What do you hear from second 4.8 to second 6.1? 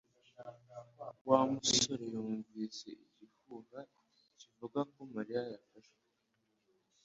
ko Mariya yafashwe